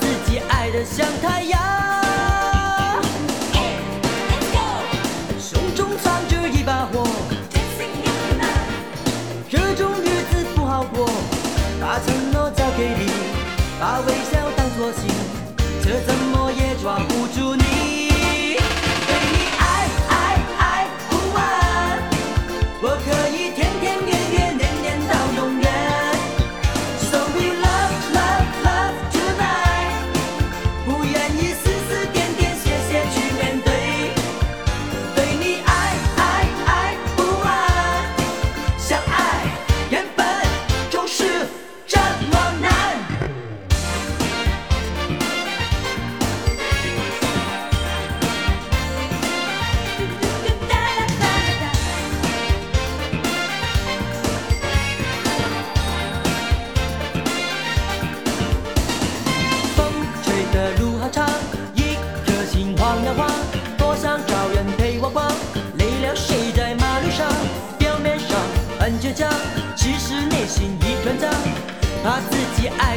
[0.00, 1.60] 自己爱的像太阳
[3.52, 4.58] ，，let's go。
[5.38, 7.06] 胸中藏着一把火，
[9.50, 11.08] 这种日子不好过，
[11.80, 13.10] 把承诺交给你，
[13.80, 15.08] 把微笑当作信，
[15.82, 17.81] 却怎么也抓不住你。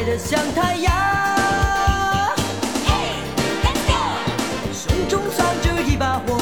[0.06, 0.94] 得像太阳，
[5.36, 6.38] 烧着一把火，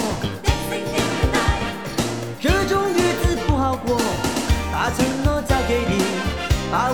[2.43, 3.99] 这种日子不好过。
[4.71, 6.05] 把承诺交给你，
[6.71, 6.91] 把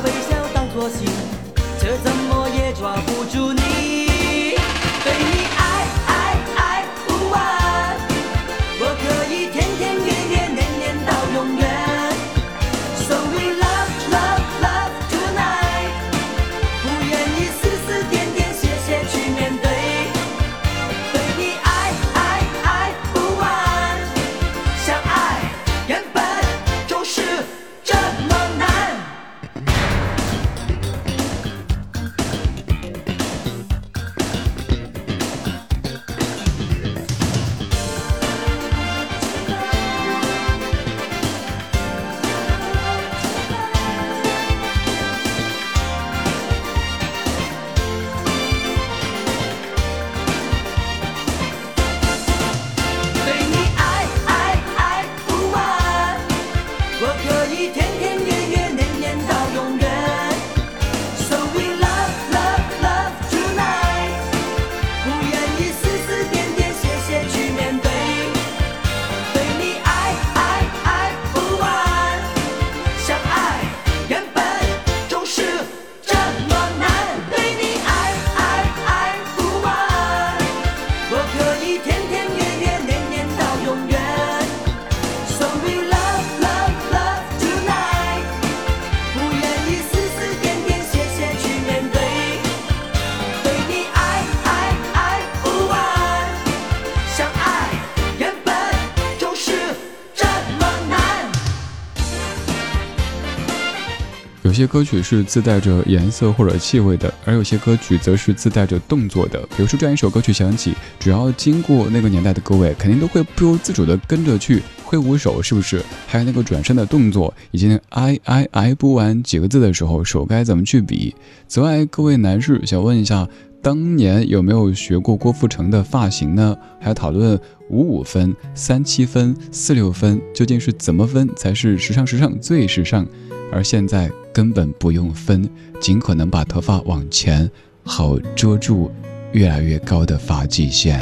[104.70, 109.40] 歌曲是自带着颜色或者气味的，而有些歌曲则是自带着动作的。
[109.56, 115.84] 比如说这样一首歌曲响起，只要经过那个年代的各位，肯定都会不由自主的跟着去挥舞手，是不是？
[116.06, 121.14] 还有那个转身的动作，以及挨挨挨不完几个字的时候，手该怎么去比？
[121.48, 123.28] 此外，各位男士想问一下。
[123.62, 126.56] 当年有没有学过郭富城的发型呢？
[126.80, 127.38] 还要讨论
[127.68, 133.06] 五五分、三七分、四六分，究竟是怎么分才是时尚时尚最时尚？
[133.52, 135.48] 而现在根本不用分，
[135.80, 137.50] 尽可能把头发往前，
[137.84, 138.90] 好遮住
[139.32, 141.00] 越来越高的发际线。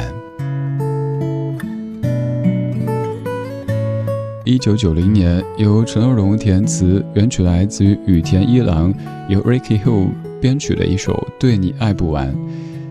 [4.45, 8.93] 一九九零年，由陈乐融填词，原曲来自于羽田一郎，
[9.27, 10.07] 由 Ricky Hill。
[10.41, 12.33] 编曲的一首《对你爱不完》，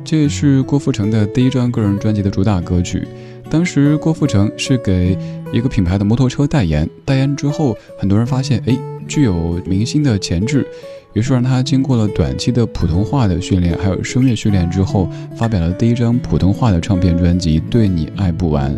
[0.05, 3.09] 这也是郭富城的第一张个人专辑的主打歌曲。
[3.51, 5.17] 当时郭富城是给
[5.53, 10.67] 一个品牌的摩托车代言，代言之后，很多人发现，哎，具有明星的潜质，
[11.15, 18.71] 于是让他经过了短期的普通话的训练，还有声乐训练之后，发表了第一张普通话的唱片专辑《对你爱不完》。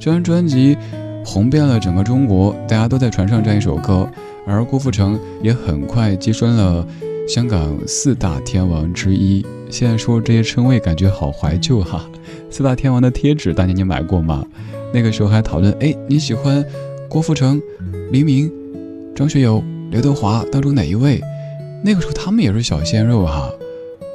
[0.00, 0.76] 这张专辑
[1.24, 4.08] 红遍了整个中国，大家都在传唱这样一首歌，
[4.46, 6.86] 而郭富城也很快跻身了。
[7.26, 12.06] 香港四大天王之一，现在说这些称谓感觉好怀旧哈。
[12.50, 14.46] 四大天王的贴纸，当年你买过吗？
[14.92, 16.62] 那个时候还讨论，哎，你喜欢
[17.08, 17.60] 郭富城、
[18.12, 18.52] 黎明、
[19.14, 21.18] 张学友、刘德华当中哪一位？
[21.82, 23.50] 那个时候他们也是小鲜肉哈。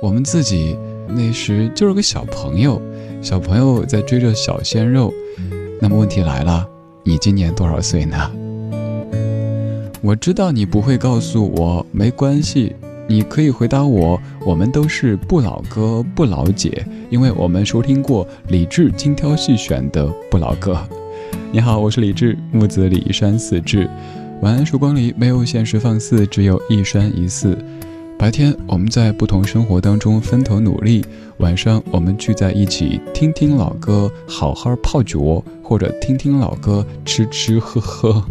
[0.03, 0.77] 我们自己
[1.07, 2.79] 那时就是个小朋友，
[3.23, 5.11] 小朋友在追着小鲜肉。
[5.81, 6.63] 那么问题来了，
[7.03, 8.31] 你今年多少岁呢？
[10.01, 12.75] 我知道你不会告诉我，没关系。
[13.09, 20.77] 你可以回答我，我们都是不老哥不老姐，因为我们收听过李志精挑细选的不老歌。
[21.51, 23.89] 你好，我是李志，木子李山四志。
[24.43, 27.57] 晚安，曙光里没有现实放肆，只有一山一寺。
[28.15, 31.03] 白天我们在不同生活当中分头努力，
[31.37, 38.23] 晚上我们聚在一起听听老歌，好好泡酒，或者听听老歌，吃吃喝喝。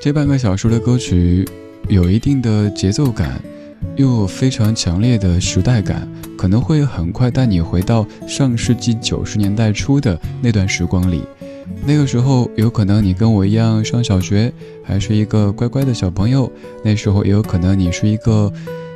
[0.00, 1.46] 这半个小时的歌曲。
[1.88, 3.40] 有一定的节奏感，
[3.96, 11.22] 又有非常强烈的时代感，可能会很快带你回到上世纪九十年代初的那段时光里。
[11.86, 14.52] 那个时候，有可能你跟我一样上小学，
[14.82, 16.50] 还是一个乖乖的小朋友；
[16.82, 18.50] 那时候，也有可能你是一个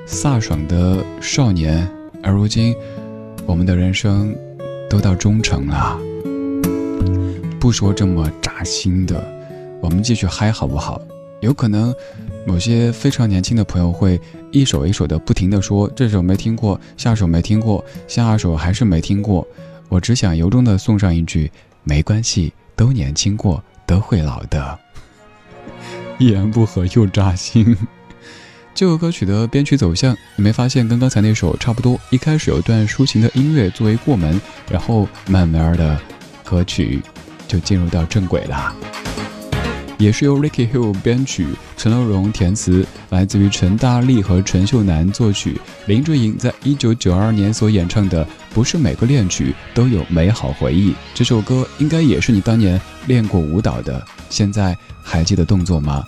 [0.07, 1.87] 飒爽的少年。
[2.23, 2.75] 而如今，
[3.47, 4.35] 我们的人生
[4.89, 5.99] 都到中程了。
[7.61, 9.23] 不说这么扎心的，
[9.83, 11.01] 我们继续嗨好不好？
[11.41, 11.95] 有可能。
[12.47, 14.19] 某些非常年轻的朋友会
[14.51, 19.47] 一首一首的不停的说这首没听过，下首没听过，下首还是没听过。
[19.89, 21.51] 我只想由衷的送上一句：
[21.85, 24.79] 没关系，都年轻过，都会老的。
[26.19, 27.77] 一言不合又扎心。
[28.75, 31.99] 这首歌曲的编曲走向，你没发现跟刚才那首差不多？
[32.11, 34.41] 一开始有段抒情的音乐作为过门，
[34.71, 36.01] 然后慢慢的，
[36.45, 37.03] 歌曲
[37.47, 38.75] 就进入到正轨了。
[39.99, 41.47] 也是由 Ricky Hill 编曲，
[41.77, 48.25] 陈乐融填词，来自于陈大力和陈秀楠作曲，林志颖在一九九二年所演唱的
[48.55, 50.93] 《不是每个恋曲都有美好回忆》。
[51.15, 56.05] 这首歌应该也是你当年练过舞蹈的，现在还记得动作吗？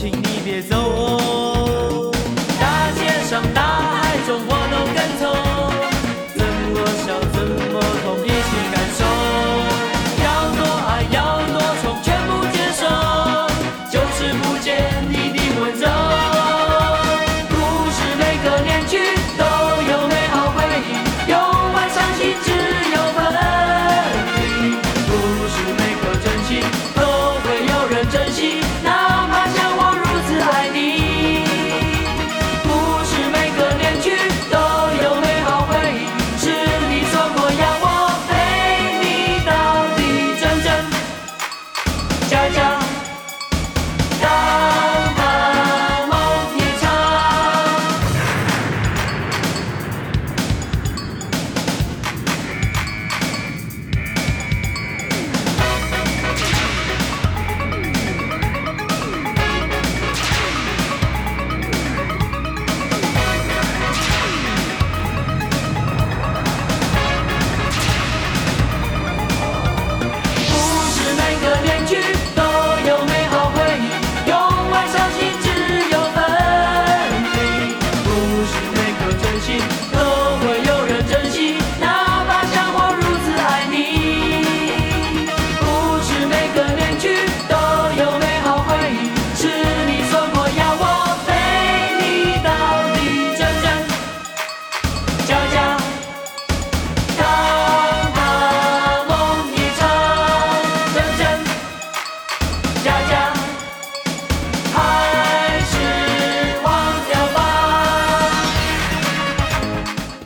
[0.00, 1.19] 请你别走。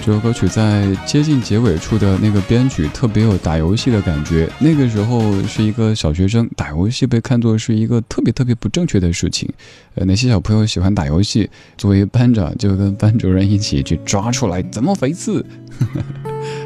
[0.05, 4.47] 这首歌曲在接近结尾处的那个编曲特别有打游戏的感觉。
[4.59, 9.51] 那个时候是一个小学生，打游戏被看作是一个特别特别不正确的事情。
[9.95, 11.49] 呃，哪些小朋友喜欢打游戏？
[11.79, 15.43] 作为班长就跟班主任一起去抓出来，怎么回事？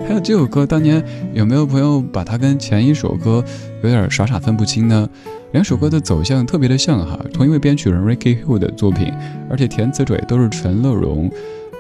[0.01, 1.01] 还有这首歌，当年
[1.33, 3.45] 有没有朋友把它跟前一首歌
[3.85, 5.09] 有点傻傻分不清呢？
[5.53, 9.13] 两首歌的走向特别的像哈，同一位编曲人 Ricky Hill 的作品，
[9.49, 11.31] 而且填词者也都是陈乐融。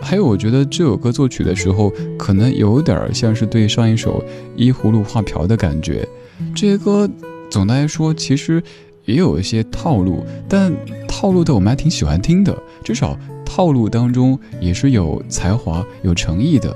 [0.00, 4.20] 还有，我觉得这首歌作曲的时候，可能有点像是对上一首
[4.56, 6.06] 《依葫芦画瓢》的感觉。
[6.54, 7.08] 这些歌
[7.50, 8.62] 总的来说，其实
[9.04, 10.72] 也有一些套路，但
[11.06, 16.74] 套路的我们还挺喜欢听的，至少套路当中也是有才华、有诚意的。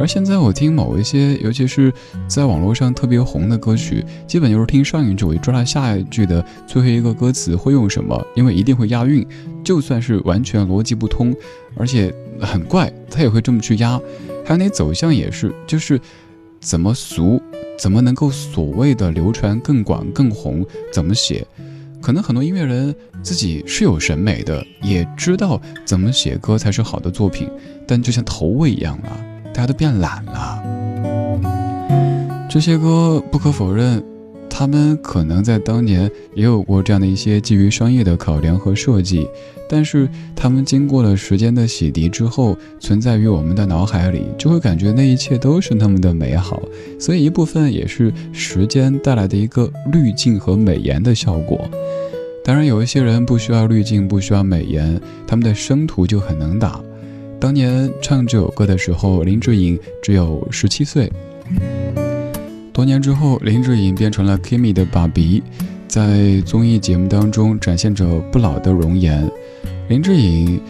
[0.00, 1.92] 而现在我听某一些，尤其是
[2.26, 9.26] 在网络上特别红的歌曲，基本就是听上一句，我就知道下一句的最后一个歌词会用什么，因为一定会押韵。
[9.62, 11.36] 就算是完全逻辑不通，
[11.76, 14.00] 而且很怪，他也会这么去押。
[14.42, 16.00] 还有那走向也是，就是
[16.60, 17.38] 怎么俗，
[17.78, 21.46] 怎么能够所谓的流传更广更红，怎么写。
[22.00, 27.46] 可能很多音乐人自己是有审美的，也知道怎么写歌才是好的作品，
[27.86, 29.12] 但就像投喂一样啊，
[29.60, 30.62] 大家都变懒了。
[32.48, 34.02] 这些歌不可否认，
[34.48, 39.28] 他们可能在当年也有过这样的一些基于商业的考量和设计，
[39.68, 46.62] 但是他们经过了时间的洗涤之后，存在于我们的脑海里，就会感觉那一切都是那么的美好。
[46.98, 51.60] 所以一部分也是时间带来的一个滤镜和美颜的效果。
[52.42, 56.80] 当然，有一些人不需要滤镜，不需要美颜，他们的生图就很能打。
[57.40, 61.10] 当年唱这首歌的时候，林志颖只有十七岁。
[62.70, 65.42] 多年之后，林志颖变成了 Kimi 的爸比，
[65.88, 69.26] 在综艺节目当中展现着不老的容颜。
[69.88, 70.60] 林志颖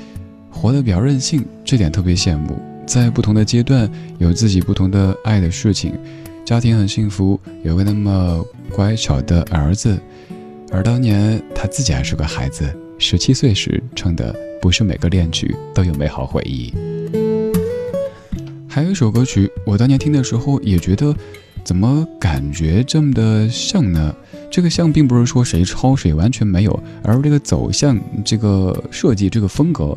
[0.48, 2.56] 活得比较任性，这点特别羡慕。
[2.86, 5.92] 在不同的阶段，有自己不同的爱的事情，
[6.44, 9.98] 家庭很幸福，有个那么乖巧的儿子。
[10.70, 16.70] 而当年他自己还是个孩子，十七岁时唱的不是每个恋曲都有美好回忆。
[18.68, 21.16] 还有一首歌曲，我当年听的时候也觉得，
[21.64, 24.14] 怎么感觉这么的像呢？
[24.50, 29.96] 这个像并不是说谁抄谁，完全没有，而这个走向、这个设计、这个风格，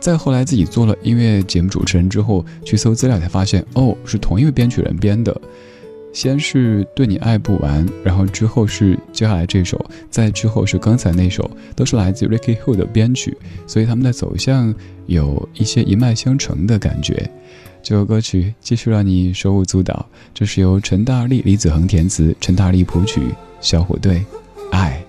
[0.00, 5.38] 再后来自己做了音乐节目主持人之后，去搜资料才发现，哦，是同一位编曲人编的。
[6.12, 9.78] 先是对你爱不完，然后之后是接下来这首，
[10.10, 13.36] 再之后是刚才那首，都是来自 Ricky Hill 的编曲，
[13.66, 14.74] 所以他们的走向
[15.06, 17.30] 有一些一脉相承的感觉。
[17.82, 23.20] 这首歌曲继续让你手舞足蹈，这是由陈大力、李子恒填词，陈大力谱曲，
[23.60, 24.24] 小虎队，
[24.72, 25.00] 爱。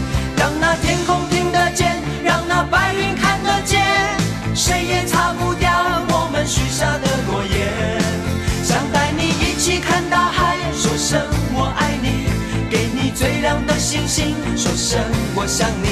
[13.91, 15.01] 星星，说声
[15.35, 15.89] 我想你，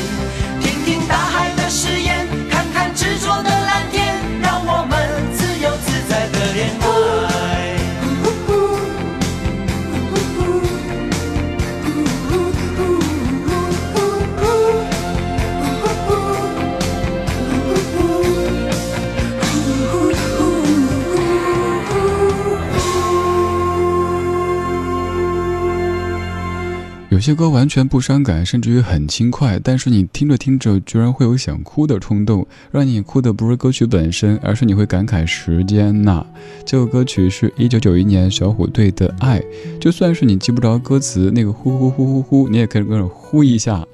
[27.20, 32.48] 有些歌完全不伤感，甚至于很轻快，但是你听着听着，居然会有想哭的冲动。
[32.72, 36.26] 让你哭的不是歌曲本身，而是你会感慨时间呐。
[36.66, 39.38] 这首歌曲是一九九一年小虎队的《爱》，
[39.82, 43.86] 就算是你记不着歌词，那个呼呼呼呼呼，你也可以跟着呼一下。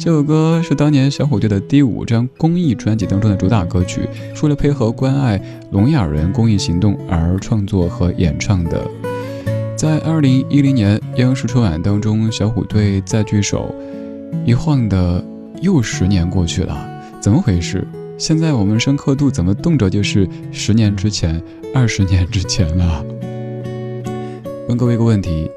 [0.00, 4.08] 这首歌是当年小虎队的第五张公益专辑当中的主打歌曲，
[4.42, 5.40] 为了配合关爱
[5.70, 8.84] 聋哑人公益行动而创作和演唱的。
[9.82, 13.74] 在二零一零年央视春晚当中，小虎队再聚首，
[14.46, 15.20] 一晃的
[15.60, 16.88] 又十年过去了，
[17.20, 17.84] 怎么回事？
[18.16, 21.42] 现在我们深刻度怎么动辄就是十年之前、
[21.74, 23.04] 二十年之前了？
[24.68, 25.50] 问各位一个问题，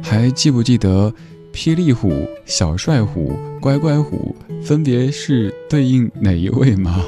[0.00, 1.12] 还记不记得
[1.52, 2.12] 霹雳虎、
[2.46, 7.02] 小帅虎、乖乖虎分别是对应哪一位吗？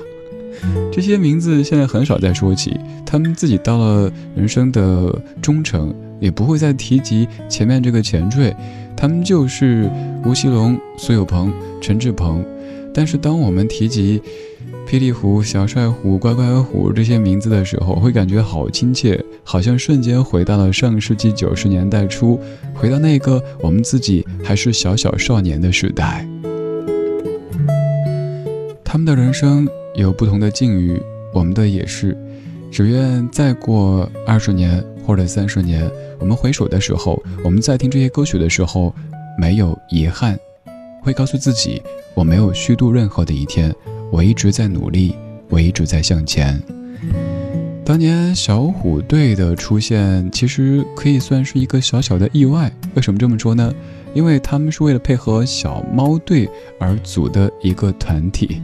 [0.92, 5.94] 这些名字现在很少再说起，他们自己到了人生的中程。
[6.24, 8.56] 也不会再提及前面这个前缀，
[8.96, 9.90] 他们就是
[10.24, 12.42] 吴奇隆、苏有朋、陈志朋。
[12.94, 14.22] 但是当我们提及
[14.88, 22.40] 霹雳虎、小帅虎、乖乖虎这些名字的时候，会感觉好亲切，好像瞬间回到了上世纪九十年代初，
[22.72, 26.26] 回到那个我们自己还是小小少年的时代。
[28.82, 30.98] 他们的人生有不同的境遇，
[31.34, 32.16] 我们的也是。
[32.70, 38.94] 只愿再过二十年或者三十年，我们回首的时候，我们在听这些歌曲的时候，
[39.38, 40.38] 没有遗憾，
[41.02, 41.82] 会告诉自己，
[42.14, 43.74] 我没有虚度任何的一天，
[44.10, 45.14] 我一直在努力，
[45.48, 46.60] 我一直在向前。
[47.84, 52.72] 当年小虎队的出现，其实可以算是一个小小的意外。
[52.94, 53.72] 为什么这么说呢？
[54.14, 58.62] 因为他们是为了配合小猫队而组的一个团体，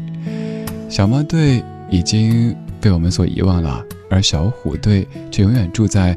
[0.88, 3.85] 小猫队已经被我们所遗忘了。
[4.11, 6.14] 而小虎队却永远住在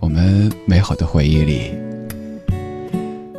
[0.00, 1.70] 我们美好的回忆里。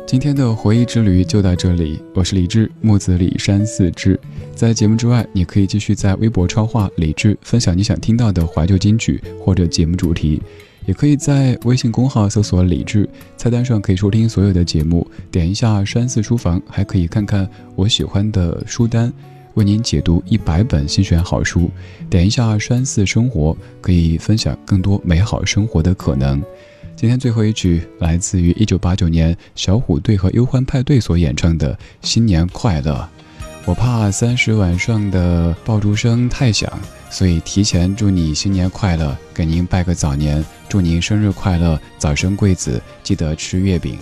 [0.06, 4.18] 今天的回忆之旅就到这里，我是李志，木子李山四志。
[4.54, 10.40] 在节目之外，你可以继续在微博超话李志，分享你想听到的怀旧金曲或者节目主题，
[10.86, 19.12] 也可以在微信公号搜索李志，菜单上可以收听所有的节目，点一下山寺书房，还可以看看我喜欢的书单。
[19.56, 21.70] 为您解读一百本精选好书，
[22.10, 26.42] 点一下山寺生活，可以分享更多美好生活的可能。
[26.94, 32.92] 今天最后一曲来自于一九八九年小虎队和忧欢派对所演唱的《新年快乐》。
[33.64, 36.70] 我怕三十晚上的爆竹声太响，
[37.08, 43.98] 所以提前祝你新年快乐，给您拜个早年，祝您生日快乐，早生贵子，记得吃月饼。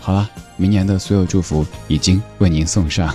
[0.00, 3.14] 好了，明年的所有祝福已经为您送上。